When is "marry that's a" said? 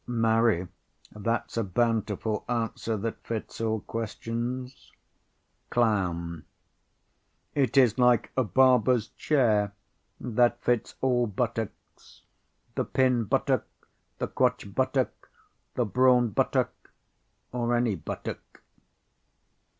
0.07-1.63